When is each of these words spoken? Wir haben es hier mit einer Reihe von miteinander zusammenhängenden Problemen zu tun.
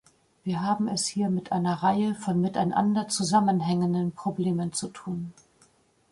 Wir 0.43 0.63
haben 0.63 0.87
es 0.87 1.05
hier 1.05 1.29
mit 1.29 1.51
einer 1.51 1.83
Reihe 1.83 2.15
von 2.15 2.41
miteinander 2.41 3.07
zusammenhängenden 3.07 4.13
Problemen 4.13 4.73
zu 4.73 4.87
tun. 4.87 5.31